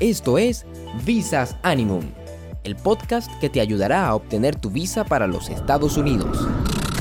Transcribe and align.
Esto 0.00 0.38
es 0.38 0.64
Visas 1.04 1.56
Animum, 1.62 2.00
el 2.64 2.74
podcast 2.74 3.30
que 3.38 3.50
te 3.50 3.60
ayudará 3.60 4.06
a 4.06 4.14
obtener 4.14 4.56
tu 4.56 4.70
visa 4.70 5.04
para 5.04 5.26
los 5.26 5.50
Estados 5.50 5.98
Unidos. 5.98 6.48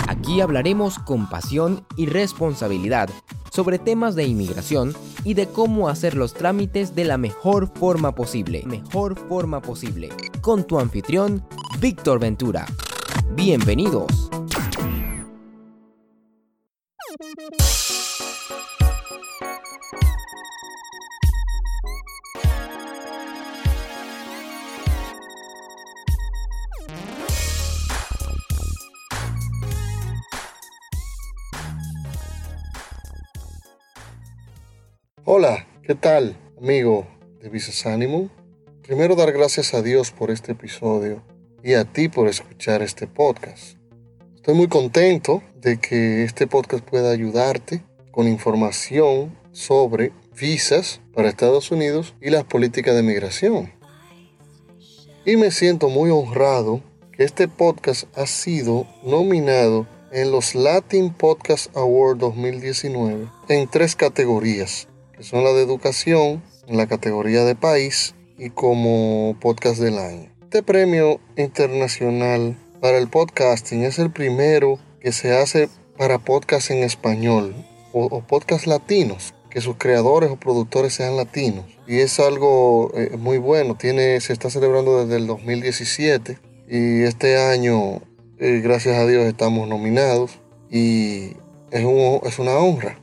Aquí 0.09 0.41
hablaremos 0.41 0.99
con 0.99 1.29
pasión 1.29 1.85
y 1.95 2.07
responsabilidad 2.07 3.09
sobre 3.53 3.79
temas 3.79 4.15
de 4.15 4.25
inmigración 4.25 4.93
y 5.23 5.33
de 5.33 5.47
cómo 5.47 5.87
hacer 5.87 6.15
los 6.15 6.33
trámites 6.33 6.93
de 6.93 7.05
la 7.05 7.17
mejor 7.17 7.71
forma 7.73 8.13
posible. 8.15 8.63
Mejor 8.65 9.17
forma 9.29 9.61
posible. 9.61 10.09
Con 10.41 10.65
tu 10.65 10.77
anfitrión, 10.77 11.47
Víctor 11.79 12.19
Ventura. 12.19 12.65
Bienvenidos. 13.33 14.29
Hola, 35.31 35.67
¿qué 35.83 35.93
tal, 35.93 36.35
amigo 36.59 37.05
de 37.39 37.49
Visas 37.49 37.85
Animum? 37.85 38.29
Primero 38.81 39.15
dar 39.15 39.31
gracias 39.31 39.75
a 39.75 39.83
Dios 39.83 40.09
por 40.09 40.31
este 40.31 40.53
episodio 40.53 41.21
y 41.63 41.73
a 41.73 41.85
ti 41.85 42.09
por 42.09 42.27
escuchar 42.27 42.81
este 42.81 43.05
podcast. 43.05 43.77
Estoy 44.33 44.55
muy 44.55 44.67
contento 44.67 45.43
de 45.61 45.79
que 45.79 46.23
este 46.23 46.47
podcast 46.47 46.83
pueda 46.83 47.11
ayudarte 47.11 47.83
con 48.09 48.27
información 48.27 49.37
sobre 49.51 50.13
visas 50.35 50.99
para 51.13 51.29
Estados 51.29 51.69
Unidos 51.69 52.15
y 52.19 52.31
las 52.31 52.45
políticas 52.45 52.95
de 52.95 53.03
migración. 53.03 53.71
Y 55.27 55.37
me 55.37 55.51
siento 55.51 55.89
muy 55.89 56.09
honrado 56.09 56.81
que 57.11 57.23
este 57.23 57.47
podcast 57.47 58.05
ha 58.17 58.25
sido 58.25 58.87
nominado 59.03 59.85
en 60.11 60.31
los 60.31 60.55
Latin 60.55 61.13
Podcast 61.13 61.77
Award 61.77 62.17
2019 62.17 63.27
en 63.47 63.67
tres 63.69 63.95
categorías 63.95 64.88
que 65.19 65.25
son 65.25 65.43
la 65.43 65.51
de 65.51 65.61
educación, 65.61 66.41
en 66.65 66.77
la 66.77 66.87
categoría 66.87 67.43
de 67.43 67.53
país 67.53 68.15
y 68.37 68.51
como 68.51 69.35
podcast 69.41 69.77
del 69.81 69.97
año. 69.97 70.31
Este 70.43 70.63
premio 70.63 71.19
internacional 71.35 72.57
para 72.79 72.97
el 72.97 73.09
podcasting 73.09 73.83
es 73.83 73.99
el 73.99 74.11
primero 74.11 74.79
que 75.01 75.11
se 75.11 75.35
hace 75.35 75.67
para 75.97 76.19
podcast 76.19 76.71
en 76.71 76.83
español 76.83 77.53
o, 77.91 78.05
o 78.05 78.21
podcast 78.21 78.65
latinos, 78.65 79.33
que 79.49 79.59
sus 79.59 79.75
creadores 79.75 80.31
o 80.31 80.37
productores 80.37 80.93
sean 80.93 81.17
latinos. 81.17 81.65
Y 81.85 81.99
es 81.99 82.17
algo 82.21 82.89
eh, 82.95 83.17
muy 83.17 83.39
bueno, 83.39 83.75
Tiene, 83.75 84.21
se 84.21 84.31
está 84.31 84.49
celebrando 84.49 85.03
desde 85.03 85.17
el 85.17 85.27
2017 85.27 86.37
y 86.69 87.01
este 87.01 87.37
año, 87.37 88.01
eh, 88.37 88.61
gracias 88.63 88.97
a 88.97 89.05
Dios, 89.05 89.25
estamos 89.25 89.67
nominados 89.67 90.39
y 90.71 91.33
es, 91.71 91.83
un, 91.83 92.21
es 92.23 92.39
una 92.39 92.57
honra. 92.57 93.01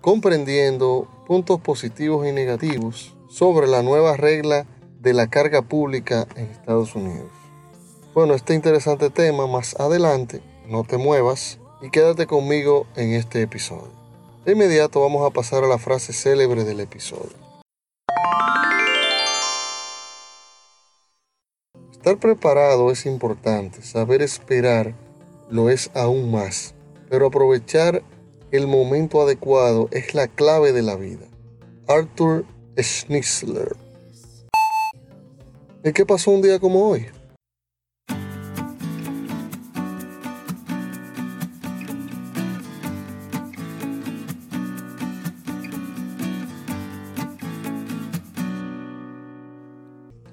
Comprendiendo 0.01 1.16
puntos 1.27 1.59
positivos 1.59 2.25
y 2.25 2.31
negativos 2.31 3.13
sobre 3.27 3.67
la 3.67 3.83
nueva 3.83 4.15
regla 4.15 4.65
de 5.01 5.13
la 5.13 5.27
carga 5.27 5.61
pública 5.61 6.25
en 6.37 6.45
Estados 6.45 6.95
Unidos. 6.95 7.29
Bueno, 8.13 8.33
este 8.33 8.53
interesante 8.53 9.09
tema 9.09 9.45
más 9.45 9.77
adelante, 9.77 10.41
no 10.69 10.85
te 10.85 10.97
muevas 10.97 11.59
y 11.81 11.89
quédate 11.89 12.27
conmigo 12.27 12.87
en 12.95 13.11
este 13.11 13.41
episodio. 13.41 13.91
De 14.45 14.53
inmediato 14.53 15.01
vamos 15.01 15.29
a 15.29 15.33
pasar 15.33 15.65
a 15.65 15.67
la 15.67 15.77
frase 15.77 16.13
célebre 16.13 16.63
del 16.63 16.79
episodio. 16.79 17.35
Estar 21.91 22.17
preparado 22.19 22.89
es 22.89 23.05
importante, 23.05 23.81
saber 23.81 24.21
esperar 24.21 24.93
lo 25.49 25.69
es 25.69 25.91
aún 25.93 26.31
más, 26.31 26.73
pero 27.09 27.27
aprovechar 27.27 28.01
el 28.51 28.67
momento 28.67 29.21
adecuado 29.21 29.89
es 29.91 30.13
la 30.13 30.27
clave 30.27 30.71
de 30.71 30.81
la 30.81 30.95
vida. 30.95 31.27
Arthur 31.87 32.45
Schnitzler. 32.77 33.75
¿Y 35.83 35.91
qué 35.91 36.05
pasó 36.05 36.31
un 36.31 36.41
día 36.41 36.59
como 36.59 36.87
hoy? 36.89 37.07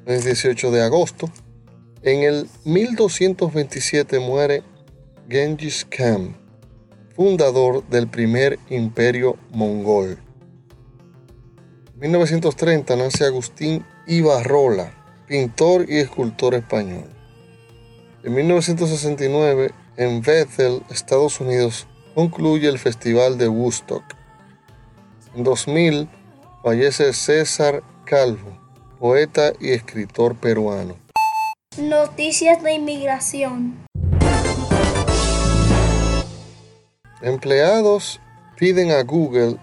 El 0.07 0.23
18 0.23 0.71
de 0.71 0.83
agosto, 0.83 1.31
en 2.03 2.23
el 2.23 2.49
1227 2.65 4.21
muere 4.21 4.63
Genghis 5.29 5.85
Khan 5.85 6.44
fundador 7.15 7.87
del 7.89 8.09
primer 8.09 8.59
imperio 8.71 9.37
mongol. 9.51 10.19
En 11.95 12.01
1930 12.01 12.97
nace 12.97 13.25
Agustín 13.25 13.85
Ibarrola, 14.07 14.93
pintor 15.27 15.87
y 15.89 15.99
escultor 15.99 16.55
español. 16.55 17.09
En 18.25 18.35
1969, 18.35 19.71
en 19.97 20.23
Bethel, 20.23 20.83
Estados 20.91 21.41
Unidos, 21.41 21.87
concluye 22.15 22.69
el 22.69 22.79
Festival 22.79 23.39
de 23.39 23.49
Woodstock. 23.49 24.03
En 25.37 25.45
2000 25.45 26.09
fallece 26.63 27.13
César 27.13 27.83
Calvo, 28.05 28.59
poeta 28.99 29.53
y 29.61 29.71
escritor 29.71 30.35
peruano. 30.35 30.97
Noticias 31.79 32.63
de 32.63 32.75
inmigración. 32.75 33.84
Empleados 37.25 38.21
piden 38.59 38.91
a 38.91 39.03
Google 39.03 39.57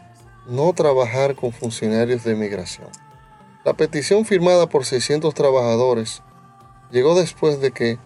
no 0.47 0.73
trabajar 0.73 1.35
con 1.35 1.51
funcionarios 1.51 2.23
de 2.23 2.33
migración. 2.33 2.87
La 3.63 3.73
petición 3.73 4.25
firmada 4.25 4.67
por 4.67 4.83
600 4.83 5.31
trabajadores 5.35 6.23
llegó 6.89 7.13
después 7.13 7.61
de 7.61 7.69
que 7.69 7.99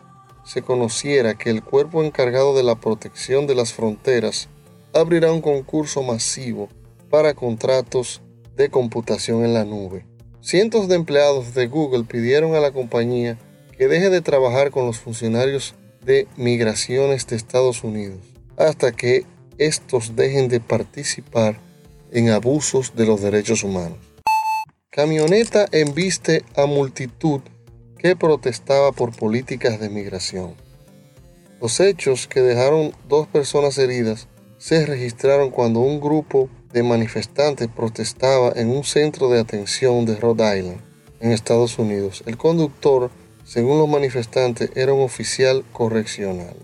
se 0.44 0.62
conociera 0.62 1.36
que 1.36 1.52
el 1.52 1.64
cuerpo 1.64 2.04
encargado 2.04 2.54
de 2.54 2.64
la 2.64 2.76
protección 2.76 3.48
de 3.48 3.56
las 3.56 3.72
fronteras 3.72 4.50
abrirá 4.94 5.32
un 5.32 5.40
concurso 5.40 6.04
masivo 6.04 6.68
para 7.10 7.34
contratos 7.34 8.22
de 8.58 8.70
computación 8.70 9.46
en 9.46 9.54
la 9.54 9.64
nube. 9.64 10.06
Cientos 10.42 10.90
de 10.90 10.96
empleados 10.96 11.54
de 11.54 11.68
Google 11.68 12.04
pidieron 12.04 12.56
a 12.56 12.60
la 12.60 12.74
compañía 12.74 13.38
que 13.78 13.88
deje 13.88 14.10
de 14.10 14.20
trabajar 14.20 14.72
con 14.72 14.86
los 14.86 15.00
funcionarios 15.00 15.76
de 16.02 16.28
migraciones 16.36 17.26
de 17.28 17.38
Estados 17.38 17.86
Unidos 17.86 18.20
hasta 18.58 18.92
que 18.92 19.26
estos 19.58 20.16
dejen 20.16 20.50
de 20.50 20.60
participar 20.60 21.60
en 22.12 22.30
abusos 22.30 22.96
de 22.96 23.06
los 23.06 23.22
derechos 23.22 23.64
humanos. 23.64 23.98
Camioneta 24.90 25.66
embiste 25.72 26.44
a 26.56 26.66
multitud 26.66 27.42
que 27.98 28.16
protestaba 28.16 28.92
por 28.92 29.16
políticas 29.16 29.80
de 29.80 29.90
migración. 29.90 30.56
Los 31.62 31.80
hechos 31.80 32.28
que 32.28 32.42
dejaron 32.42 32.94
dos 33.08 33.28
personas 33.28 33.78
heridas 33.78 34.28
se 34.58 34.86
registraron 34.86 35.52
cuando 35.52 35.80
un 35.80 36.00
grupo 36.00 36.50
de 36.72 36.84
manifestantes 36.84 37.68
protestaba 37.68 38.52
en 38.56 38.70
un 38.70 38.84
centro 38.84 39.30
de 39.30 39.40
atención 39.40 40.06
de 40.06 40.16
Rhode 40.16 40.60
Island, 40.60 40.82
en 41.20 41.32
Estados 41.32 41.80
Unidos. 41.80 42.24
El 42.26 42.38
conductor, 42.38 43.10
según 43.46 43.78
los 43.78 43.88
manifestantes, 43.88 44.70
era 44.76 44.94
un 44.94 45.02
oficial 45.02 45.64
correccional 45.72 46.56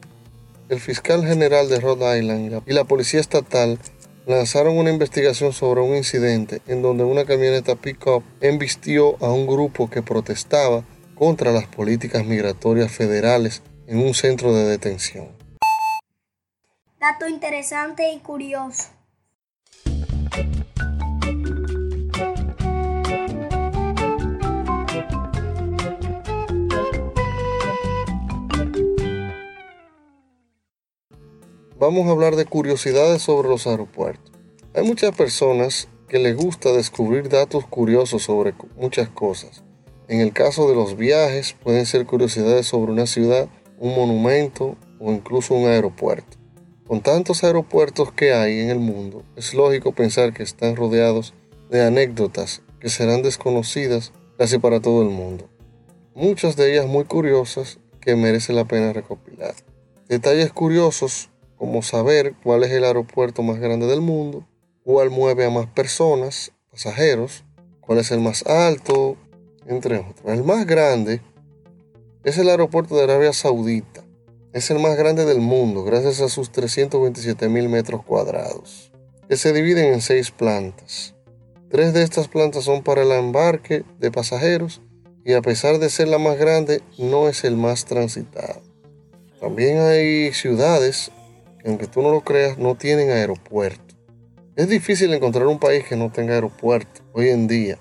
el 0.71 0.79
fiscal 0.79 1.27
general 1.27 1.68
de 1.68 1.81
Rhode 1.81 2.18
Island 2.18 2.63
y 2.65 2.71
la 2.71 2.85
policía 2.85 3.19
estatal 3.19 3.77
lanzaron 4.25 4.77
una 4.77 4.89
investigación 4.89 5.51
sobre 5.51 5.81
un 5.81 5.97
incidente 5.97 6.62
en 6.65 6.81
donde 6.81 7.03
una 7.03 7.25
camioneta 7.25 7.75
pick-up 7.75 8.23
embistió 8.39 9.18
a 9.19 9.33
un 9.33 9.47
grupo 9.47 9.89
que 9.89 10.01
protestaba 10.01 10.85
contra 11.13 11.51
las 11.51 11.68
políticas 11.68 12.25
migratorias 12.25 12.89
federales 12.89 13.62
en 13.88 14.00
un 14.00 14.13
centro 14.13 14.53
de 14.53 14.63
detención. 14.63 15.27
Dato 17.01 17.27
interesante 17.27 18.09
y 18.13 18.19
curioso. 18.19 18.91
Vamos 31.81 32.06
a 32.06 32.12
hablar 32.12 32.36
de 32.36 32.45
curiosidades 32.45 33.24
sobre 33.24 33.50
los 33.50 33.66
aeropuertos. 33.66 34.31
Hay 34.75 34.83
muchas 34.83 35.16
personas 35.16 35.88
que 36.07 36.19
les 36.19 36.38
gusta 36.38 36.72
descubrir 36.72 37.28
datos 37.28 37.66
curiosos 37.66 38.22
sobre 38.22 38.54
muchas 38.78 39.10
cosas. 39.10 39.63
En 40.07 40.19
el 40.19 40.31
caso 40.31 40.69
de 40.69 40.75
los 40.75 40.95
viajes, 40.95 41.56
pueden 41.63 41.88
ser 41.88 42.06
curiosidades 42.06 42.68
sobre 42.68 42.92
una 42.92 43.07
ciudad, 43.07 43.50
un 43.80 43.95
monumento 43.95 44.78
o 45.00 45.12
incluso 45.12 45.56
un 45.56 45.69
aeropuerto. 45.69 46.38
Con 46.86 47.01
tantos 47.01 47.44
aeropuertos 47.44 48.12
que 48.12 48.31
hay 48.31 48.60
en 48.60 48.69
el 48.69 48.80
mundo, 48.80 49.24
es 49.36 49.56
lógico 49.56 49.92
pensar 49.92 50.33
que 50.33 50.44
están 50.44 50.75
rodeados 50.75 51.33
de 51.72 51.83
anécdotas 51.83 52.62
que 52.80 52.89
serán 52.89 53.24
desconocidas 53.24 54.13
casi 54.38 54.60
para 54.60 54.81
todo 54.81 55.01
el 55.01 55.10
mundo. 55.10 55.50
Muchas 56.13 56.56
de 56.56 56.74
ellas 56.74 56.86
muy 56.86 57.06
curiosas 57.06 57.80
que 58.01 58.16
merece 58.16 58.54
la 58.54 58.66
pena 58.66 58.94
recopilar. 58.94 59.56
Detalles 60.07 60.54
curiosos 60.54 61.31
como 61.62 61.84
saber 61.84 62.34
cuál 62.44 62.63
es 62.63 62.72
el 62.72 62.84
aeropuerto 62.84 63.44
más 63.44 63.60
grande 63.60 63.86
del 63.86 64.02
mundo, 64.02 64.48
cuál 64.84 65.12
mueve 65.12 65.46
a 65.46 65.52
más 65.52 65.68
personas, 65.68 66.54
pasajeros, 66.72 67.44
cuál 67.81 68.00
es 68.00 68.10
el 68.10 68.19
más 68.19 68.44
alto, 68.48 69.16
entre 69.68 70.00
otros. 70.00 70.25
El 70.25 70.44
más 70.44 70.66
grande 70.66 71.22
es 72.24 72.40
el 72.40 72.50
aeropuerto 72.50 72.96
de 72.96 73.04
Arabia 73.04 73.31
Saudita. 73.31 74.04
Es 74.54 74.72
el 74.72 74.80
más 74.80 74.98
grande 74.98 75.24
del 75.24 75.40
mundo 75.40 75.84
gracias 75.84 76.19
a 76.22 76.30
sus 76.30 76.52
327 76.52 77.48
mil 77.48 77.69
metros 77.69 78.04
cuadrados, 78.04 78.92
que 79.30 79.38
se 79.38 79.54
dividen 79.54 79.94
en 79.94 80.02
seis 80.02 80.31
plantas. 80.31 81.14
Tres 81.69 81.94
de 81.94 82.02
estas 82.02 82.28
plantas 82.28 82.64
son 82.64 82.81
para 82.81 83.04
el 83.04 83.12
embarque 83.12 83.84
de 84.00 84.10
pasajeros 84.10 84.81
y 85.24 85.34
a 85.34 85.44
pesar 85.44 85.78
de 85.78 85.92
ser 85.92 86.07
la 86.07 86.18
más 86.18 86.40
grande, 86.40 86.81
no 86.98 87.30
es 87.30 87.44
el 87.44 87.56
más 87.56 87.86
transitado. 87.86 88.64
También 89.40 89.78
hay 89.78 90.34
ciudades 90.34 91.12
aunque 91.66 91.88
tú 91.88 92.02
no 92.02 92.12
lo 92.12 92.22
creas, 92.22 92.58
no 92.58 92.75
tienen 92.75 93.10
aeropuerto. 93.10 93.96
Es 94.56 94.68
difícil 94.68 95.13
encontrar 95.13 95.48
un 95.48 95.60
país 95.60 95.86
que 95.86 95.96
no 95.96 96.12
tenga 96.12 96.34
aeropuerto 96.34 97.02
hoy 97.13 97.30
en 97.30 97.48
día. 97.48 97.78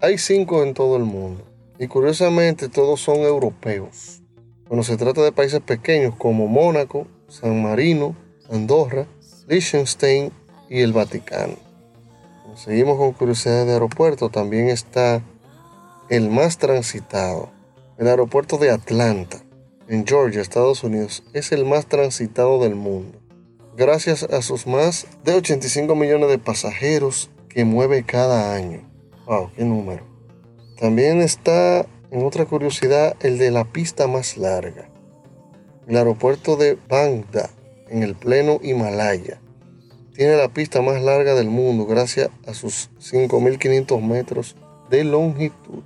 Hay 0.00 0.18
cinco 0.18 0.62
en 0.62 0.74
todo 0.74 0.96
el 0.96 1.04
mundo 1.04 1.44
y 1.78 1.88
curiosamente 1.88 2.68
todos 2.68 3.00
son 3.00 3.18
europeos. 3.18 4.22
Cuando 4.68 4.82
se 4.82 4.96
trata 4.96 5.22
de 5.22 5.32
países 5.32 5.60
pequeños 5.60 6.14
como 6.16 6.46
Mónaco, 6.46 7.06
San 7.28 7.62
Marino, 7.62 8.16
Andorra, 8.50 9.06
Liechtenstein 9.48 10.32
y 10.68 10.80
el 10.80 10.92
Vaticano. 10.92 11.54
seguimos 12.56 12.98
con 12.98 13.12
curiosidades 13.12 13.66
de 13.66 13.74
aeropuerto, 13.74 14.28
también 14.28 14.68
está 14.68 15.22
el 16.08 16.30
más 16.30 16.58
transitado. 16.58 17.50
El 17.98 18.08
aeropuerto 18.08 18.58
de 18.58 18.70
Atlanta, 18.70 19.38
en 19.88 20.06
Georgia, 20.06 20.40
Estados 20.40 20.82
Unidos, 20.84 21.22
es 21.32 21.52
el 21.52 21.64
más 21.64 21.86
transitado 21.86 22.60
del 22.60 22.74
mundo, 22.74 23.18
gracias 23.76 24.24
a 24.24 24.42
sus 24.42 24.66
más 24.66 25.06
de 25.24 25.34
85 25.34 25.94
millones 25.94 26.28
de 26.28 26.38
pasajeros 26.38 27.30
que 27.48 27.64
mueve 27.64 28.04
cada 28.04 28.54
año. 28.54 28.88
¡Wow! 29.26 29.50
¡Qué 29.56 29.64
número! 29.64 30.04
También 30.78 31.20
está, 31.22 31.86
en 32.10 32.24
otra 32.24 32.44
curiosidad, 32.44 33.16
el 33.20 33.38
de 33.38 33.50
la 33.50 33.64
pista 33.64 34.06
más 34.06 34.36
larga. 34.36 34.90
El 35.86 35.96
aeropuerto 35.96 36.56
de 36.56 36.76
Bangda, 36.88 37.50
en 37.88 38.02
el 38.02 38.14
pleno 38.14 38.58
Himalaya, 38.62 39.40
tiene 40.16 40.36
la 40.36 40.48
pista 40.48 40.82
más 40.82 41.00
larga 41.02 41.34
del 41.34 41.48
mundo 41.48 41.86
gracias 41.86 42.30
a 42.46 42.54
sus 42.54 42.90
5.500 43.00 44.00
metros 44.00 44.56
de 44.90 45.04
longitud. 45.04 45.82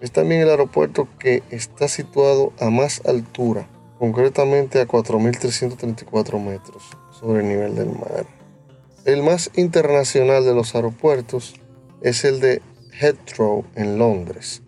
Es 0.00 0.12
también 0.12 0.40
el 0.40 0.50
aeropuerto 0.50 1.08
que 1.18 1.42
está 1.50 1.88
situado 1.88 2.52
a 2.58 2.70
más 2.70 3.02
altura, 3.04 3.68
concretamente 3.98 4.80
a 4.80 4.86
4.334 4.86 6.40
metros 6.40 6.84
sobre 7.10 7.40
el 7.40 7.48
nivel 7.48 7.74
del 7.74 7.90
mar. 7.90 8.24
El 9.04 9.22
más 9.22 9.50
internacional 9.56 10.44
de 10.44 10.54
los 10.54 10.74
aeropuertos 10.74 11.54
es 12.00 12.24
el 12.24 12.40
de 12.40 12.62
Heathrow 12.92 13.64
en 13.74 13.98
Londres. 13.98 14.62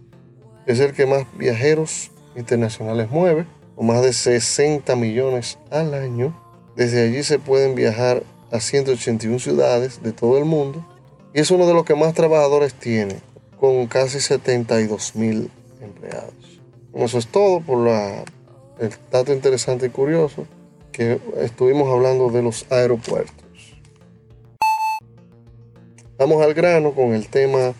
Es 0.67 0.81
el 0.81 0.93
que 0.93 1.06
más 1.06 1.26
viajeros 1.37 2.11
internacionales 2.37 3.11
mueve, 3.11 3.46
con 3.75 3.87
más 3.87 4.02
de 4.02 4.12
60 4.12 4.94
millones 4.96 5.58
al 5.70 5.94
año. 5.94 6.38
Desde 6.76 7.05
allí 7.05 7.23
se 7.23 7.38
pueden 7.38 7.75
viajar 7.75 8.23
a 8.50 8.61
181 8.61 9.38
ciudades 9.38 10.02
de 10.02 10.12
todo 10.12 10.38
el 10.38 10.44
mundo 10.44 10.87
y 11.34 11.40
es 11.40 11.50
uno 11.50 11.67
de 11.67 11.75
los 11.75 11.84
que 11.84 11.94
más 11.94 12.12
trabajadores 12.14 12.75
tiene, 12.75 13.17
con 13.62 13.87
casi 13.87 14.19
72 14.19 15.14
mil 15.14 15.49
empleados. 15.81 16.61
Eso 16.94 17.17
es 17.17 17.29
todo 17.29 17.61
por 17.61 17.87
el 17.87 18.91
dato 19.09 19.32
interesante 19.32 19.87
y 19.87 19.91
curioso 19.91 20.49
que 20.91 21.20
estuvimos 21.37 21.88
hablando 21.88 22.29
de 22.31 22.43
los 22.43 22.67
aeropuertos. 22.73 23.47
Vamos 26.19 26.43
al 26.43 26.55
grano 26.55 26.93
con 26.93 27.14
el 27.14 27.29
tema 27.29 27.73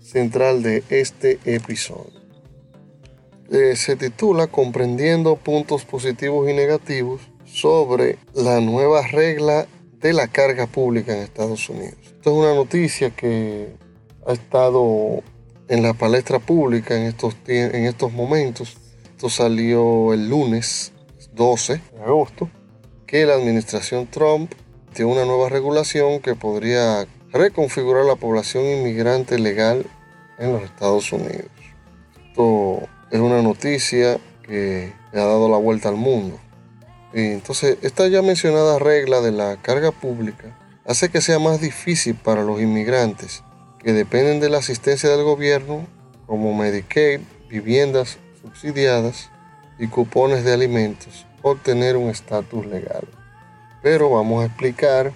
central 0.00 0.62
de 0.62 0.82
este 0.88 1.38
episodio. 1.44 2.18
Eh, 3.50 3.76
se 3.76 3.94
titula 3.96 4.46
Comprendiendo 4.46 5.36
puntos 5.36 5.84
positivos 5.84 6.48
y 6.48 6.54
negativos 6.54 7.20
sobre 7.44 8.16
la 8.32 8.62
nueva 8.62 9.06
regla 9.06 9.66
de 10.00 10.14
la 10.14 10.28
carga 10.28 10.66
pública 10.66 11.14
en 11.14 11.24
Estados 11.24 11.68
Unidos. 11.68 11.98
Esto 12.04 12.30
es 12.30 12.36
una 12.38 12.54
noticia 12.54 13.10
que 13.10 13.84
ha 14.26 14.32
estado 14.32 15.22
en 15.68 15.82
la 15.82 15.94
palestra 15.94 16.38
pública 16.38 16.96
en 16.96 17.04
estos, 17.04 17.36
en 17.46 17.84
estos 17.84 18.12
momentos. 18.12 18.76
Esto 19.04 19.30
salió 19.30 20.12
el 20.12 20.28
lunes 20.28 20.92
12 21.34 21.80
de 21.94 22.02
agosto, 22.02 22.50
que 23.06 23.24
la 23.24 23.34
administración 23.34 24.06
Trump 24.08 24.52
tiene 24.92 25.12
una 25.12 25.24
nueva 25.24 25.48
regulación 25.48 26.20
que 26.20 26.34
podría 26.34 27.06
reconfigurar 27.32 28.04
la 28.04 28.16
población 28.16 28.64
inmigrante 28.64 29.38
legal 29.38 29.86
en 30.38 30.52
los 30.52 30.62
Estados 30.62 31.12
Unidos. 31.12 31.50
Esto 32.28 32.80
es 33.10 33.20
una 33.20 33.42
noticia 33.42 34.18
que 34.42 34.92
ha 35.12 35.16
dado 35.16 35.48
la 35.48 35.58
vuelta 35.58 35.88
al 35.88 35.96
mundo. 35.96 36.38
Y 37.14 37.20
entonces, 37.20 37.78
esta 37.82 38.08
ya 38.08 38.22
mencionada 38.22 38.78
regla 38.78 39.20
de 39.20 39.32
la 39.32 39.56
carga 39.62 39.92
pública 39.92 40.58
hace 40.84 41.08
que 41.08 41.20
sea 41.20 41.38
más 41.38 41.60
difícil 41.60 42.14
para 42.14 42.42
los 42.42 42.60
inmigrantes 42.60 43.42
que 43.86 43.92
dependen 43.92 44.40
de 44.40 44.48
la 44.48 44.58
asistencia 44.58 45.08
del 45.10 45.22
gobierno, 45.22 45.86
como 46.26 46.52
Medicaid, 46.52 47.20
viviendas 47.48 48.18
subsidiadas 48.42 49.30
y 49.78 49.86
cupones 49.86 50.42
de 50.42 50.52
alimentos, 50.52 51.24
obtener 51.40 51.96
un 51.96 52.10
estatus 52.10 52.66
legal. 52.66 53.06
Pero 53.84 54.10
vamos 54.10 54.42
a 54.42 54.46
explicar 54.46 55.12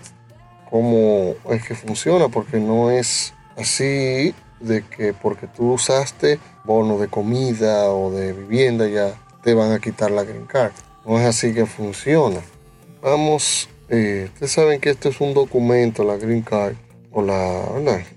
cómo 0.71 1.35
es 1.51 1.67
que 1.67 1.75
funciona, 1.75 2.29
porque 2.29 2.61
no 2.61 2.93
es 2.93 3.35
así 3.57 4.37
de 4.61 4.85
que 4.87 5.15
porque 5.15 5.49
tú 5.49 5.73
usaste 5.73 6.39
bono 6.65 6.97
de 6.97 7.09
comida 7.09 7.91
o 7.91 8.13
de 8.13 8.33
vivienda 8.33 8.87
ya 8.87 9.21
te 9.43 9.53
van 9.53 9.73
a 9.73 9.81
quitar 9.81 10.13
la 10.13 10.23
green 10.23 10.47
card. 10.47 10.71
No 11.05 11.19
es 11.19 11.27
así 11.27 11.53
que 11.53 11.67
funciona. 11.67 12.39
Vamos, 13.03 13.69
eh, 13.89 14.29
ustedes 14.33 14.53
saben 14.53 14.81
que 14.81 14.91
esto 14.91 15.09
es 15.09 15.21
un 15.21 15.35
documento, 15.35 16.05
la 16.05 16.19
green 16.19 16.43
card, 16.43 16.77
o 17.13 17.23
la, 17.23 17.65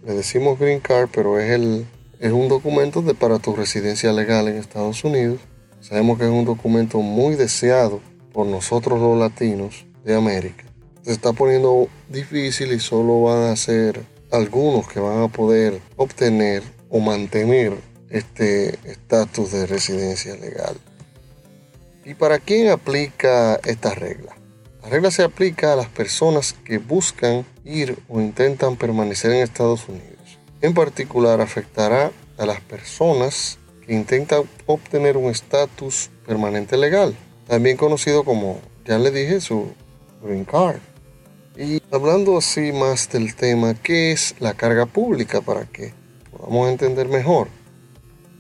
le 0.06 0.14
decimos 0.14 0.60
green 0.60 0.80
card, 0.80 1.10
pero 1.12 1.40
es, 1.40 1.52
el, 1.52 1.86
es 2.20 2.32
un 2.32 2.48
documento 2.48 3.02
de, 3.02 3.14
para 3.14 3.40
tu 3.40 3.56
residencia 3.56 4.12
legal 4.14 4.48
en 4.48 4.58
Estados 4.58 5.04
Unidos. 5.04 5.40
Sabemos 5.82 6.18
que 6.18 6.26
es 6.26 6.30
un 6.30 6.46
documento 6.46 7.00
muy 7.00 7.36
deseado 7.36 8.00
por 8.32 8.48
nosotros 8.48 9.00
los 9.00 9.18
latinos 9.18 9.86
de 10.04 10.16
América. 10.16 10.66
Se 11.02 11.12
está 11.12 11.34
poniendo 11.34 11.88
difícil 12.10 12.72
y 12.72 12.80
solo 12.80 13.24
van 13.24 13.52
a 13.52 13.56
ser 13.56 14.02
algunos 14.32 14.88
que 14.88 15.00
van 15.00 15.24
a 15.24 15.28
poder 15.28 15.80
obtener 15.98 16.64
o 16.90 17.00
mantener 17.00 17.74
este 18.10 18.80
estatus 18.90 19.52
de 19.52 19.66
residencia 19.66 20.36
legal. 20.36 20.78
¿Y 22.06 22.14
para 22.14 22.40
quién 22.40 22.70
aplica 22.70 23.56
esta 23.66 23.94
regla? 23.94 24.36
La 24.84 24.90
regla 24.90 25.12
se 25.12 25.24
aplica 25.24 25.72
a 25.72 25.76
las 25.78 25.88
personas 25.88 26.52
que 26.66 26.78
buscan 26.78 27.46
ir 27.64 27.98
o 28.10 28.20
intentan 28.20 28.76
permanecer 28.76 29.32
en 29.32 29.38
Estados 29.38 29.88
Unidos. 29.88 30.40
En 30.60 30.74
particular 30.74 31.40
afectará 31.40 32.12
a 32.38 32.46
las 32.46 32.60
personas 32.60 33.60
que 33.86 33.94
intentan 33.94 34.44
obtener 34.66 35.16
un 35.16 35.32
estatus 35.32 36.10
permanente 36.28 36.76
legal, 36.76 37.16
también 37.48 37.78
conocido 37.78 38.26
como, 38.26 38.60
ya 38.84 39.00
le 39.00 39.12
dije, 39.12 39.40
su 39.40 39.74
green 40.22 40.44
card. 40.44 40.80
Y 41.56 41.82
hablando 41.90 42.38
así 42.38 42.74
más 42.74 43.10
del 43.10 43.36
tema, 43.36 43.76
¿qué 43.76 44.12
es 44.12 44.36
la 44.40 44.54
carga 44.54 44.86
pública 44.86 45.40
para 45.40 45.64
que 45.64 45.94
podamos 46.30 46.70
entender 46.70 47.08
mejor? 47.08 47.48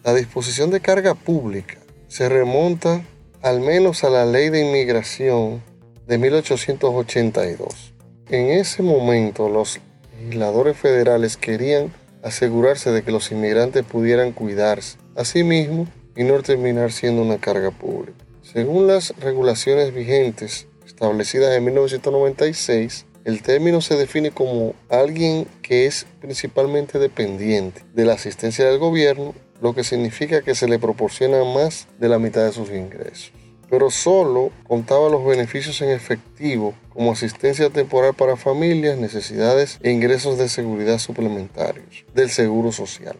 La 0.03 0.13
disposición 0.13 0.71
de 0.71 0.81
carga 0.81 1.13
pública 1.13 1.77
se 2.09 2.27
remonta 2.27 3.01
al 3.41 3.61
menos 3.61 4.03
a 4.03 4.09
la 4.09 4.25
ley 4.25 4.49
de 4.49 4.67
inmigración 4.67 5.63
de 6.07 6.17
1882. 6.17 7.93
En 8.29 8.47
ese 8.47 8.83
momento 8.83 9.49
los 9.49 9.79
legisladores 10.19 10.77
federales 10.77 11.37
querían 11.37 11.93
asegurarse 12.23 12.91
de 12.91 13.03
que 13.03 13.11
los 13.11 13.31
inmigrantes 13.31 13.83
pudieran 13.83 14.31
cuidarse 14.31 14.97
a 15.15 15.25
sí 15.25 15.43
mismos 15.43 15.89
y 16.15 16.23
no 16.23 16.41
terminar 16.41 16.91
siendo 16.91 17.21
una 17.21 17.37
carga 17.37 17.71
pública. 17.71 18.23
Según 18.41 18.87
las 18.87 19.13
regulaciones 19.19 19.93
vigentes 19.93 20.67
establecidas 20.85 21.55
en 21.55 21.65
1996, 21.65 23.05
el 23.25 23.41
término 23.41 23.81
se 23.81 23.95
define 23.95 24.31
como 24.31 24.73
alguien 24.89 25.47
que 25.61 25.85
es 25.85 26.05
principalmente 26.19 26.99
dependiente 26.99 27.81
de 27.93 28.05
la 28.05 28.13
asistencia 28.13 28.65
del 28.65 28.79
gobierno, 28.79 29.33
lo 29.61 29.73
que 29.73 29.83
significa 29.83 30.41
que 30.41 30.55
se 30.55 30.67
le 30.67 30.77
proporciona 30.77 31.43
más 31.45 31.87
de 31.99 32.09
la 32.09 32.19
mitad 32.19 32.43
de 32.45 32.51
sus 32.51 32.69
ingresos. 32.69 33.31
Pero 33.73 33.89
solo 33.89 34.51
contaba 34.67 35.09
los 35.09 35.25
beneficios 35.25 35.81
en 35.81 35.89
efectivo 35.89 36.75
como 36.89 37.11
asistencia 37.11 37.71
temporal 37.71 38.13
para 38.13 38.37
familias, 38.37 38.99
necesidades 38.99 39.79
e 39.81 39.89
ingresos 39.89 40.37
de 40.37 40.47
seguridad 40.47 40.99
suplementarios 40.99 42.05
del 42.13 42.29
Seguro 42.29 42.71
Social. 42.71 43.17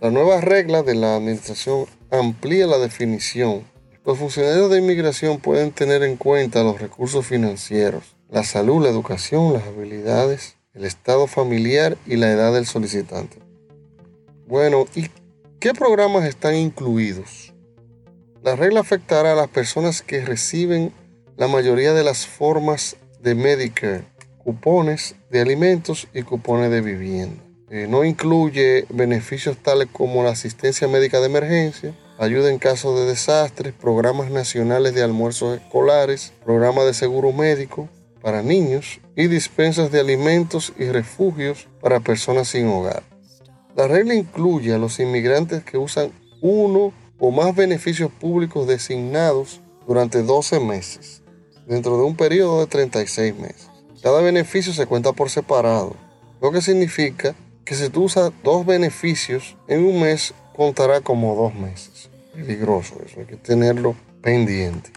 La 0.00 0.12
nueva 0.12 0.40
regla 0.40 0.84
de 0.84 0.94
la 0.94 1.16
Administración 1.16 1.86
amplía 2.12 2.68
la 2.68 2.78
definición. 2.78 3.64
Los 4.06 4.18
funcionarios 4.18 4.70
de 4.70 4.78
inmigración 4.78 5.38
pueden 5.38 5.72
tener 5.72 6.04
en 6.04 6.14
cuenta 6.14 6.62
los 6.62 6.80
recursos 6.80 7.26
financieros, 7.26 8.14
la 8.30 8.44
salud, 8.44 8.84
la 8.84 8.90
educación, 8.90 9.54
las 9.54 9.66
habilidades, 9.66 10.56
el 10.72 10.84
estado 10.84 11.26
familiar 11.26 11.98
y 12.06 12.14
la 12.14 12.30
edad 12.30 12.52
del 12.52 12.66
solicitante. 12.66 13.38
Bueno, 14.46 14.84
¿y 14.94 15.08
qué 15.58 15.74
programas 15.74 16.26
están 16.26 16.54
incluidos? 16.54 17.54
La 18.42 18.54
regla 18.54 18.80
afectará 18.80 19.32
a 19.32 19.36
las 19.36 19.48
personas 19.48 20.02
que 20.02 20.24
reciben 20.24 20.92
la 21.36 21.48
mayoría 21.48 21.92
de 21.92 22.04
las 22.04 22.26
formas 22.26 22.96
de 23.20 23.34
Medicare, 23.34 24.04
cupones 24.38 25.16
de 25.30 25.40
alimentos 25.40 26.06
y 26.14 26.22
cupones 26.22 26.70
de 26.70 26.80
vivienda. 26.80 27.42
Eh, 27.70 27.86
no 27.88 28.04
incluye 28.04 28.86
beneficios 28.90 29.58
tales 29.58 29.88
como 29.92 30.22
la 30.22 30.30
asistencia 30.30 30.86
médica 30.88 31.20
de 31.20 31.26
emergencia, 31.26 31.94
ayuda 32.18 32.50
en 32.50 32.58
caso 32.58 32.98
de 32.98 33.06
desastres, 33.06 33.74
programas 33.74 34.30
nacionales 34.30 34.94
de 34.94 35.02
almuerzos 35.02 35.60
escolares, 35.60 36.32
programas 36.44 36.86
de 36.86 36.94
seguro 36.94 37.32
médico, 37.32 37.88
para 38.22 38.42
niños 38.42 39.00
y 39.16 39.26
dispensas 39.26 39.90
de 39.90 40.00
alimentos 40.00 40.72
y 40.78 40.84
refugios 40.84 41.68
para 41.80 42.00
personas 42.00 42.48
sin 42.48 42.68
hogar. 42.68 43.02
La 43.76 43.86
regla 43.86 44.14
incluye 44.14 44.74
a 44.74 44.78
los 44.78 44.98
inmigrantes 44.98 45.62
que 45.62 45.78
usan 45.78 46.10
uno 46.40 46.92
o 47.18 47.30
más 47.30 47.54
beneficios 47.54 48.10
públicos 48.10 48.66
designados 48.66 49.60
durante 49.86 50.22
12 50.22 50.60
meses, 50.60 51.22
dentro 51.66 51.96
de 51.96 52.04
un 52.04 52.16
periodo 52.16 52.60
de 52.60 52.66
36 52.66 53.36
meses. 53.36 53.70
Cada 54.02 54.20
beneficio 54.20 54.72
se 54.72 54.86
cuenta 54.86 55.12
por 55.12 55.30
separado, 55.30 55.96
lo 56.40 56.52
que 56.52 56.62
significa 56.62 57.34
que 57.64 57.74
si 57.74 57.88
tú 57.90 58.04
usas 58.04 58.32
dos 58.42 58.64
beneficios 58.64 59.56
en 59.66 59.84
un 59.84 60.00
mes, 60.00 60.32
contará 60.56 61.00
como 61.00 61.34
dos 61.34 61.54
meses. 61.54 62.08
Peligroso 62.32 62.94
eso, 63.04 63.20
hay 63.20 63.26
que 63.26 63.36
tenerlo 63.36 63.94
pendiente. 64.22 64.90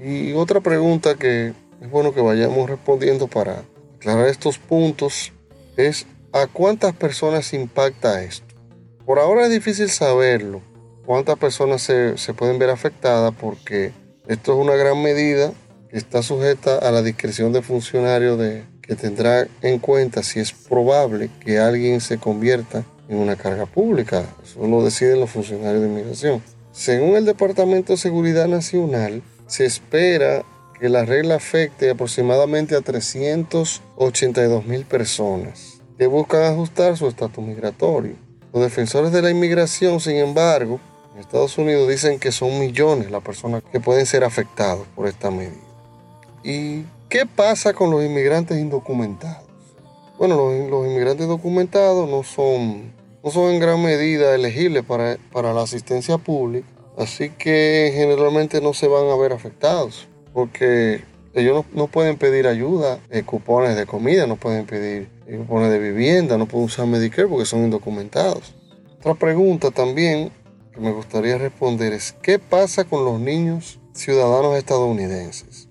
Y 0.00 0.32
otra 0.32 0.60
pregunta 0.60 1.14
que 1.16 1.54
es 1.80 1.90
bueno 1.90 2.12
que 2.12 2.20
vayamos 2.20 2.68
respondiendo 2.68 3.26
para 3.26 3.64
aclarar 3.96 4.28
estos 4.28 4.58
puntos 4.58 5.32
es 5.76 6.06
a 6.32 6.46
cuántas 6.46 6.94
personas 6.94 7.52
impacta 7.52 8.22
esto. 8.22 8.54
Por 9.04 9.18
ahora 9.18 9.46
es 9.46 9.50
difícil 9.50 9.88
saberlo, 9.90 10.62
cuántas 11.04 11.38
personas 11.38 11.82
se, 11.82 12.34
pueden 12.34 12.58
ver 12.58 12.70
afectadas 12.70 13.34
porque 13.38 13.92
esto 14.26 14.52
es 14.52 14.58
una 14.58 14.74
gran 14.74 15.02
medida 15.02 15.52
que 15.90 15.98
está 15.98 16.22
sujeta 16.22 16.78
a 16.78 16.90
la 16.90 17.02
discreción 17.02 17.52
del 17.52 17.62
funcionario 17.62 18.36
de, 18.36 18.64
que 18.80 18.96
tendrá 18.96 19.46
en 19.60 19.78
cuenta 19.78 20.22
si 20.22 20.40
es 20.40 20.52
probable 20.52 21.30
que 21.44 21.58
alguien 21.58 22.00
se 22.00 22.18
convierta 22.18 22.84
en 23.08 23.18
una 23.18 23.36
carga 23.36 23.66
pública. 23.66 24.24
Eso 24.42 24.66
lo 24.66 24.84
deciden 24.84 25.20
los 25.20 25.30
funcionarios 25.30 25.82
de 25.82 25.88
inmigración. 25.88 26.42
Según 26.72 27.16
el 27.16 27.26
Departamento 27.26 27.92
de 27.92 27.98
Seguridad 27.98 28.48
Nacional, 28.48 29.22
se 29.46 29.66
espera 29.66 30.44
que 30.80 30.88
la 30.88 31.04
regla 31.04 31.34
afecte 31.36 31.90
aproximadamente 31.90 32.74
a 32.74 32.80
382 32.80 34.64
mil 34.66 34.84
personas 34.84 35.82
que 35.98 36.06
buscan 36.06 36.42
ajustar 36.42 36.96
su 36.96 37.06
estatus 37.06 37.44
migratorio. 37.44 38.16
Los 38.52 38.62
defensores 38.62 39.12
de 39.12 39.22
la 39.22 39.30
inmigración, 39.30 40.00
sin 40.00 40.16
embargo, 40.16 40.80
en 41.14 41.20
Estados 41.20 41.58
Unidos 41.58 41.88
dicen 41.88 42.18
que 42.18 42.32
son 42.32 42.58
millones 42.58 43.10
las 43.10 43.22
personas 43.22 43.62
que 43.70 43.80
pueden 43.80 44.06
ser 44.06 44.24
afectados 44.24 44.86
por 44.94 45.06
esta 45.06 45.30
medida. 45.30 45.60
¿Y 46.42 46.84
qué 47.08 47.26
pasa 47.26 47.72
con 47.72 47.90
los 47.90 48.04
inmigrantes 48.04 48.58
indocumentados? 48.58 49.44
Bueno, 50.18 50.36
los, 50.68 50.86
inmigrantes 50.86 51.26
documentados 51.26 52.08
no 52.08 52.22
son, 52.22 52.92
no 53.22 53.30
son 53.30 53.50
en 53.50 53.60
gran 53.60 53.82
medida 53.82 54.34
elegibles 54.34 54.84
para, 54.84 55.18
para 55.32 55.52
la 55.52 55.62
asistencia 55.62 56.18
pública, 56.18 56.68
así 56.96 57.30
que 57.30 57.92
generalmente 57.94 58.60
no 58.60 58.72
se 58.72 58.88
van 58.88 59.08
a 59.08 59.16
ver 59.16 59.32
afectados 59.32 60.08
porque 60.32 61.02
ellos 61.34 61.64
no, 61.72 61.86
pueden 61.86 62.16
pedir 62.16 62.46
ayuda, 62.46 62.98
eh, 63.10 63.22
cupones 63.22 63.76
de 63.76 63.86
comida, 63.86 64.26
no 64.26 64.36
pueden 64.36 64.66
pedir 64.66 65.08
eh, 65.26 65.36
cupones 65.38 65.70
de 65.70 65.78
vivienda, 65.78 66.36
no 66.36 66.46
pueden 66.46 66.66
usar 66.66 66.86
Medicare 66.86 67.28
porque 67.28 67.46
son 67.46 67.64
indocumentados. 67.64 68.54
Otra 68.98 69.14
pregunta 69.14 69.70
también 69.70 70.30
que 70.72 70.80
me 70.80 70.92
gustaría 70.92 71.38
responder 71.38 71.92
es, 71.92 72.12
¿qué 72.22 72.38
pasa 72.38 72.84
con 72.84 73.04
los 73.04 73.20
niños 73.20 73.78
ciudadanos 73.92 74.56
estadounidenses? 74.56 75.68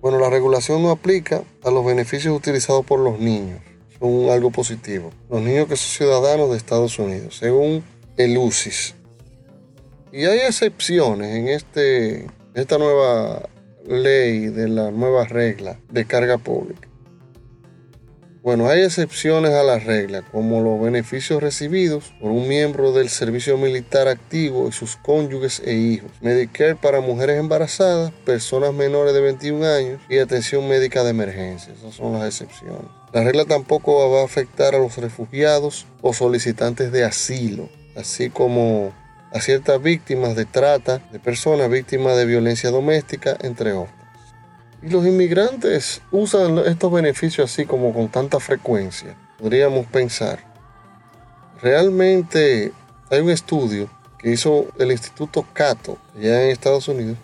Bueno, 0.00 0.18
la 0.18 0.30
regulación 0.30 0.82
no 0.82 0.90
aplica 0.90 1.42
a 1.62 1.70
los 1.70 1.84
beneficios 1.84 2.36
utilizados 2.36 2.84
por 2.84 2.98
los 2.98 3.20
niños, 3.20 3.60
son 4.00 4.30
algo 4.30 4.50
positivo. 4.50 5.10
Los 5.30 5.42
niños 5.42 5.68
que 5.68 5.76
son 5.76 5.90
ciudadanos 5.90 6.50
de 6.50 6.56
Estados 6.56 6.98
Unidos, 6.98 7.36
según 7.36 7.84
el 8.16 8.36
UCIS. 8.36 8.96
Y 10.12 10.24
hay 10.24 10.40
excepciones 10.40 11.36
en 11.36 11.48
este, 11.48 12.26
esta 12.54 12.78
nueva 12.78 13.48
ley 13.86 14.46
de 14.48 14.68
la 14.68 14.90
nueva 14.90 15.24
regla 15.24 15.78
de 15.90 16.04
carga 16.04 16.38
pública. 16.38 16.88
Bueno, 18.42 18.68
hay 18.68 18.82
excepciones 18.82 19.52
a 19.52 19.62
la 19.62 19.78
regla, 19.78 20.22
como 20.22 20.60
los 20.62 20.80
beneficios 20.80 21.40
recibidos 21.40 22.12
por 22.20 22.32
un 22.32 22.48
miembro 22.48 22.90
del 22.90 23.08
servicio 23.08 23.56
militar 23.56 24.08
activo 24.08 24.66
y 24.68 24.72
sus 24.72 24.96
cónyuges 24.96 25.62
e 25.64 25.74
hijos, 25.74 26.10
Medicare 26.20 26.74
para 26.74 27.00
mujeres 27.00 27.38
embarazadas, 27.38 28.10
personas 28.24 28.74
menores 28.74 29.14
de 29.14 29.20
21 29.20 29.64
años 29.64 30.00
y 30.08 30.18
atención 30.18 30.68
médica 30.68 31.04
de 31.04 31.10
emergencia. 31.10 31.72
Esas 31.72 31.94
son 31.94 32.14
las 32.14 32.26
excepciones. 32.26 32.90
La 33.12 33.22
regla 33.22 33.44
tampoco 33.44 34.10
va 34.10 34.22
a 34.22 34.24
afectar 34.24 34.74
a 34.74 34.78
los 34.78 34.96
refugiados 34.96 35.86
o 36.00 36.12
solicitantes 36.12 36.90
de 36.90 37.04
asilo, 37.04 37.68
así 37.94 38.28
como 38.28 38.92
a 39.32 39.40
ciertas 39.40 39.80
víctimas 39.80 40.34
de 40.34 40.46
trata 40.46 40.98
de 41.12 41.20
personas, 41.20 41.70
víctimas 41.70 42.16
de 42.16 42.26
violencia 42.26 42.70
doméstica, 42.70 43.36
entre 43.40 43.72
otros. 43.72 44.01
Y 44.82 44.90
los 44.90 45.06
inmigrantes 45.06 46.02
usan 46.10 46.58
estos 46.58 46.92
beneficios 46.92 47.50
así 47.50 47.66
como 47.66 47.94
con 47.94 48.08
tanta 48.08 48.40
frecuencia. 48.40 49.16
Podríamos 49.38 49.86
pensar. 49.86 50.44
Realmente 51.60 52.72
hay 53.10 53.20
un 53.20 53.30
estudio 53.30 53.88
que 54.18 54.30
hizo 54.30 54.66
el 54.78 54.90
Instituto 54.90 55.46
Cato, 55.52 55.98
allá 56.16 56.44
en 56.44 56.50
Estados 56.50 56.88
Unidos, 56.88 57.16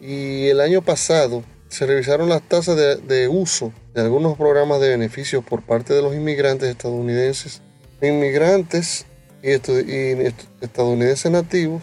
y 0.00 0.46
el 0.48 0.60
año 0.60 0.82
pasado 0.82 1.42
se 1.68 1.86
revisaron 1.86 2.28
las 2.28 2.42
tasas 2.42 2.76
de, 2.76 3.28
uso 3.28 3.72
de 3.94 4.02
algunos 4.02 4.36
programas 4.36 4.80
de 4.80 4.90
beneficios 4.90 5.44
por 5.44 5.62
parte 5.62 5.94
de 5.94 6.02
los 6.02 6.14
inmigrantes 6.14 6.68
estadounidenses. 6.68 7.60
Inmigrantes 8.00 9.06
y, 9.42 9.50
estadounidenses 9.50 11.30
nativos, 11.30 11.82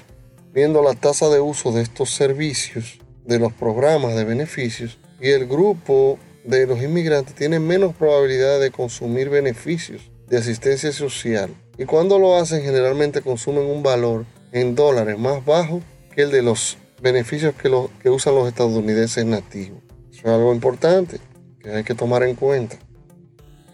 viendo 0.54 0.82
la 0.82 0.94
tasa 0.94 1.30
de 1.30 1.40
uso 1.40 1.72
de 1.72 1.82
estos 1.82 2.12
servicios, 2.12 3.00
de 3.26 3.40
los 3.40 3.54
programas 3.54 4.16
de 4.16 4.24
beneficios, 4.24 4.98
y 5.24 5.30
el 5.30 5.48
grupo 5.48 6.20
de 6.44 6.68
los 6.68 6.84
inmigrantes 6.84 7.34
tiene 7.34 7.58
menos 7.58 7.96
probabilidad 7.96 8.60
de 8.60 8.72
consumir 8.72 9.30
beneficios 9.30 10.12
de 10.28 10.38
asistencia 10.38 10.92
social. 10.92 11.50
Y 11.78 11.86
cuando 11.86 12.20
lo 12.20 12.36
hacen, 12.36 12.62
generalmente 12.62 13.22
consumen 13.22 13.64
un 13.64 13.82
valor 13.84 14.26
en 14.52 14.76
dólares 14.76 15.18
más 15.18 15.46
bajo 15.46 15.82
que 16.14 16.24
el 16.24 16.32
de 16.32 16.42
los 16.42 16.78
beneficios 17.02 17.56
que, 17.56 17.72
que 18.02 18.10
usan 18.10 18.36
los 18.36 18.50
estadounidenses 18.50 19.26
nativos. 19.26 19.82
Eso 20.12 20.24
es 20.24 20.28
algo 20.28 20.54
importante 20.54 21.22
que 21.62 21.70
hay 21.70 21.86
que 21.86 21.96
tomar 21.96 22.24
en 22.24 22.36
cuenta. 22.36 22.76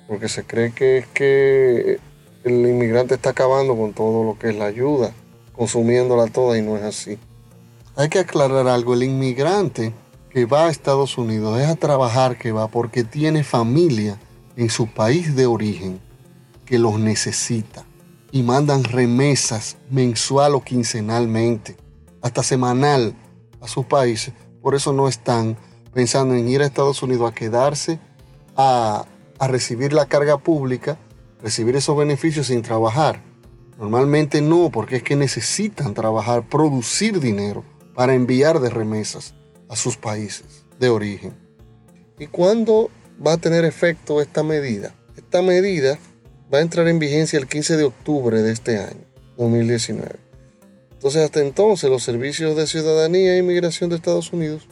Porque 0.07 0.29
se 0.29 0.43
cree 0.43 0.71
que 0.71 0.99
es 0.99 1.07
que 1.07 1.97
el 2.43 2.53
inmigrante 2.53 3.15
está 3.15 3.31
acabando 3.31 3.75
con 3.75 3.93
todo 3.93 4.23
lo 4.23 4.37
que 4.37 4.49
es 4.49 4.55
la 4.55 4.65
ayuda, 4.65 5.13
consumiéndola 5.53 6.27
toda 6.27 6.59
y 6.59 6.61
no 6.61 6.77
es 6.77 6.83
así. 6.83 7.17
Hay 7.95 8.07
que 8.09 8.19
aclarar 8.19 8.67
algo, 8.67 8.93
el 8.93 9.01
inmigrante 9.01 9.93
que 10.29 10.45
va 10.45 10.67
a 10.67 10.69
Estados 10.69 11.17
Unidos 11.17 11.59
es 11.59 11.67
a 11.67 11.75
trabajar 11.75 12.38
que 12.38 12.51
va 12.51 12.67
porque 12.67 13.03
tiene 13.03 13.43
familia 13.43 14.19
en 14.55 14.69
su 14.69 14.88
país 14.88 15.36
de 15.36 15.45
origen 15.45 16.00
que 16.65 16.77
los 16.77 17.00
necesita 17.00 17.86
y 18.31 18.43
mandan 18.43 18.83
remesas 18.83 19.77
mensual 19.89 20.53
o 20.53 20.63
quincenalmente, 20.63 21.77
hasta 22.21 22.43
semanal 22.43 23.15
a 23.59 23.67
sus 23.67 23.86
países. 23.86 24.33
Por 24.62 24.75
eso 24.75 24.93
no 24.93 25.07
están 25.07 25.57
pensando 25.93 26.36
en 26.36 26.48
ir 26.48 26.62
a 26.62 26.65
Estados 26.65 27.01
Unidos 27.01 27.31
a 27.31 27.33
quedarse 27.33 28.00
a, 28.55 29.05
a 29.39 29.48
recibir 29.48 29.93
la 29.93 30.05
carga 30.05 30.38
pública 30.38 31.00
recibir 31.41 31.75
esos 31.75 31.98
beneficios 31.98 32.48
sin 32.48 32.62
trabajar. 32.62 33.24
Normalmente 33.77 34.41
no, 34.41 34.69
porque 34.71 34.98
es 34.98 35.03
que 35.03 35.15
necesitan 35.15 35.93
trabajar, 35.93 36.48
producir 36.50 37.19
dinero 37.19 37.63
para 37.95 38.13
enviar 38.13 38.59
de 38.59 38.69
remesas 38.69 39.33
a 39.69 39.75
sus 39.75 39.95
países. 39.95 40.65
de 40.79 40.89
origen. 40.89 41.33
¿Y 42.17 42.27
cuándo 42.27 42.89
va 43.25 43.33
a 43.33 43.38
tener 43.38 43.65
efecto 43.65 44.21
esta 44.21 44.43
medida? 44.43 44.95
Esta 45.17 45.41
medida 45.41 45.99
va 46.53 46.59
a 46.59 46.61
entrar 46.61 46.88
en 46.88 46.99
vigencia 46.99 47.38
el 47.38 47.47
15 47.47 47.75
de 47.75 47.83
octubre 47.83 48.41
de 48.41 48.51
este 48.51 48.77
año, 48.77 49.03
2019. 49.38 50.15
Entonces, 50.91 51.21
hasta 51.21 51.41
entonces, 51.41 51.89
los 51.89 52.03
servicios 52.03 52.55
de 52.55 52.67
ciudadanía 52.67 53.35
e 53.35 53.39
inmigración 53.39 53.89
de 53.89 53.97
Estados 53.97 54.31
Unidos 54.33 54.67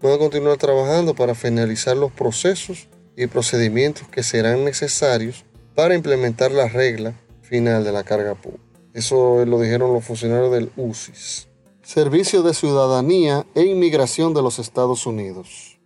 van 0.00 0.14
a 0.14 0.18
continuar 0.18 0.56
trabajando 0.56 1.14
para 1.14 1.34
finalizar 1.34 1.96
los 1.96 2.12
procesos 2.12 2.88
y 3.16 3.26
procedimientos 3.26 4.08
que 4.08 4.22
serán 4.22 4.64
necesarios 4.64 5.44
para 5.74 5.94
implementar 5.94 6.50
la 6.50 6.68
regla 6.68 7.14
final 7.42 7.84
de 7.84 7.92
la 7.92 8.04
carga 8.04 8.34
pública. 8.34 8.64
Eso 8.92 9.44
lo 9.46 9.60
dijeron 9.60 9.94
los 9.94 10.04
funcionarios 10.04 10.52
del 10.52 10.70
UCIS. 10.76 11.48
Servicio 11.82 12.44
de 12.44 12.54
Ciudadanía 12.54 13.44
e 13.56 13.62
Inmigración 13.62 14.34
de 14.34 14.42
los 14.42 14.60
Estados 14.60 15.04
Unidos. 15.04 15.80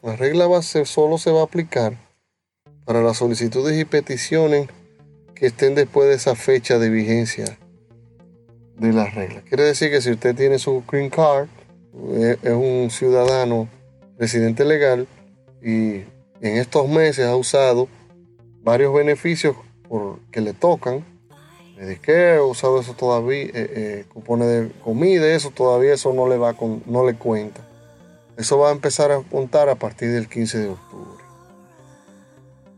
La 0.00 0.14
regla 0.14 0.46
base 0.46 0.84
solo 0.86 1.18
se 1.18 1.32
va 1.32 1.40
a 1.40 1.44
aplicar 1.44 1.98
para 2.84 3.02
las 3.02 3.16
solicitudes 3.16 3.78
y 3.78 3.84
peticiones 3.84 4.68
que 5.34 5.46
estén 5.46 5.74
después 5.74 6.08
de 6.08 6.14
esa 6.14 6.36
fecha 6.36 6.78
de 6.78 6.88
vigencia 6.88 7.58
de 8.76 8.92
la 8.92 9.06
regla. 9.06 9.42
Quiere 9.42 9.64
decir 9.64 9.90
que 9.90 10.00
si 10.00 10.12
usted 10.12 10.36
tiene 10.36 10.60
su 10.60 10.84
green 10.88 11.10
card, 11.10 11.48
eh, 12.12 12.36
es 12.40 12.52
un 12.52 12.88
ciudadano 12.90 13.68
residente 14.18 14.64
legal 14.64 15.08
y 15.60 16.04
en 16.40 16.58
estos 16.58 16.88
meses 16.88 17.26
ha 17.26 17.34
usado 17.34 17.88
varios 18.62 18.94
beneficios 18.94 19.56
que 20.30 20.40
le 20.40 20.52
tocan, 20.52 21.04
Medicare, 21.80 22.36
ha 22.36 22.42
usado 22.42 22.78
eso 22.78 22.92
todavía, 22.92 23.44
eh, 23.44 23.52
eh, 23.54 24.04
de 24.04 24.70
comida, 24.84 25.34
eso 25.34 25.50
todavía 25.50 25.94
eso 25.94 26.12
no 26.12 26.28
le 26.28 26.36
va 26.36 26.52
con, 26.52 26.82
no 26.84 27.06
le 27.06 27.14
cuenta. 27.14 27.66
Eso 28.36 28.58
va 28.58 28.68
a 28.68 28.72
empezar 28.72 29.10
a 29.10 29.22
contar 29.22 29.70
a 29.70 29.76
partir 29.76 30.10
del 30.12 30.28
15 30.28 30.58
de 30.58 30.68
octubre. 30.68 31.24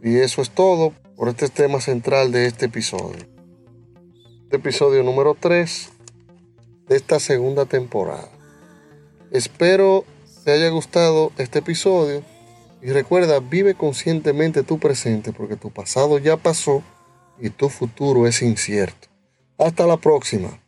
Y 0.04 0.18
eso 0.18 0.40
es 0.40 0.50
todo 0.50 0.92
por 1.16 1.28
este 1.28 1.48
tema 1.48 1.80
central 1.80 2.30
de 2.30 2.46
este 2.46 2.66
episodio. 2.66 3.26
Este 4.44 4.56
episodio 4.58 5.02
número 5.02 5.36
3 5.38 5.88
de 6.86 6.94
esta 6.94 7.18
segunda 7.18 7.64
temporada. 7.64 8.28
Espero 9.32 10.04
te 10.44 10.52
haya 10.52 10.68
gustado 10.68 11.32
este 11.38 11.58
episodio 11.58 12.22
y 12.80 12.90
recuerda, 12.90 13.40
vive 13.40 13.74
conscientemente 13.74 14.62
tu 14.62 14.78
presente 14.78 15.32
porque 15.32 15.56
tu 15.56 15.70
pasado 15.70 16.18
ya 16.18 16.36
pasó 16.36 16.84
y 17.38 17.50
tu 17.50 17.68
futuro 17.68 18.26
es 18.26 18.42
incierto. 18.42 19.08
Hasta 19.58 19.86
la 19.86 19.96
próxima. 19.96 20.62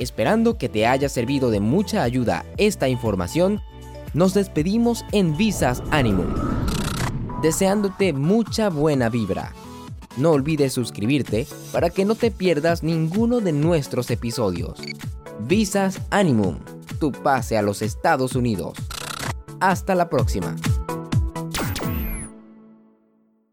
Esperando 0.00 0.56
que 0.56 0.70
te 0.70 0.86
haya 0.86 1.10
servido 1.10 1.50
de 1.50 1.60
mucha 1.60 2.02
ayuda 2.02 2.46
esta 2.56 2.88
información, 2.88 3.60
nos 4.14 4.34
despedimos 4.34 5.04
en 5.12 5.36
Visas 5.36 5.82
Animum, 5.90 6.34
deseándote 7.42 8.12
mucha 8.12 8.68
buena 8.68 9.08
vibra. 9.08 9.52
No 10.16 10.32
olvides 10.32 10.72
suscribirte 10.72 11.46
para 11.72 11.90
que 11.90 12.04
no 12.04 12.14
te 12.14 12.30
pierdas 12.30 12.82
ninguno 12.82 13.40
de 13.40 13.52
nuestros 13.52 14.10
episodios. 14.10 14.80
Visas 15.46 16.00
Animum, 16.10 16.58
tu 16.98 17.12
pase 17.12 17.56
a 17.56 17.62
los 17.62 17.82
Estados 17.82 18.34
Unidos. 18.34 18.76
Hasta 19.60 19.94
la 19.94 20.08
próxima. 20.08 20.56